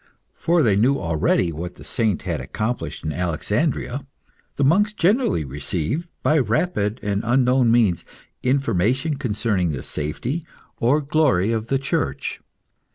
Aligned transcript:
For 0.33 0.63
they 0.63 0.75
knew 0.75 0.97
already 0.97 1.51
what 1.51 1.75
the 1.75 1.83
saint 1.83 2.23
had 2.23 2.41
accomplished 2.41 3.03
in 3.05 3.13
Alexandria. 3.13 4.07
The 4.55 4.63
monks 4.63 4.93
generally 4.93 5.45
received, 5.45 6.07
by 6.23 6.39
rapid 6.39 6.99
and 7.03 7.21
unknown 7.23 7.69
means, 7.71 8.03
information 8.41 9.17
concerning 9.17 9.69
the 9.69 9.83
safety 9.83 10.43
or 10.77 11.01
glory 11.01 11.51
of 11.51 11.67
the 11.67 11.77
Church. 11.77 12.41